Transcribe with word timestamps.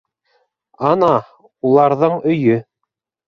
Ана, 0.91 1.09
уларҙың 1.71 2.17
өйө. 2.33 2.57